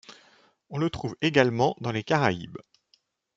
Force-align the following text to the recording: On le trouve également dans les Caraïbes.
On 0.71 0.79
le 0.79 0.89
trouve 0.89 1.15
également 1.21 1.75
dans 1.79 1.91
les 1.91 2.01
Caraïbes. 2.03 2.57